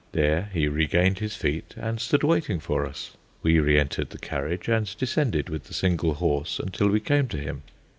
[0.13, 3.15] There he regained his feet and stood waiting for us.
[3.43, 7.37] We re entered the carriage and descended with the single horse until we came to
[7.37, 7.61] him.